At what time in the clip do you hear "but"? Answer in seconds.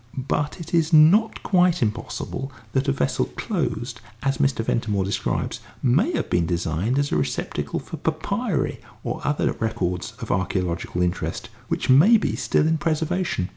0.17-0.59